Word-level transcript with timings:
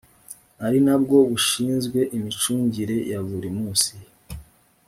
ari 0.65 0.79
nabwo 0.85 1.15
bushinzwe 1.31 1.99
imicungire 2.17 2.97
ya 3.11 3.19
buri 3.27 3.49
munsi 3.57 3.93